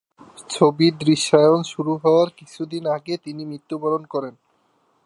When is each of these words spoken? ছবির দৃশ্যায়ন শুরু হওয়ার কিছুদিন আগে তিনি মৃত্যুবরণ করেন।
ছবির 0.49 0.93
দৃশ্যায়ন 0.97 1.61
শুরু 1.63 1.93
হওয়ার 1.97 2.29
কিছুদিন 2.37 2.83
আগে 2.87 3.13
তিনি 3.17 3.41
মৃত্যুবরণ 3.45 4.03
করেন। 4.05 4.33